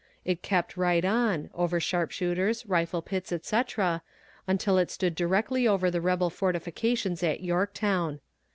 [0.25, 4.01] It kept right on, over sharpshooters, rifle pits, etc.,
[4.47, 8.19] until it stood directly over the rebel fortifications at Yorktown.